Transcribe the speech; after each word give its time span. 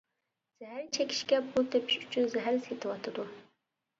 زەھەر 0.61 0.87
چېكىشكە 0.97 1.41
پۇل 1.51 1.69
تېپىش 1.75 1.97
ئۈچۈن 2.05 2.31
زەھەر 2.37 2.57
سېتىۋاتىدۇ. 2.69 3.27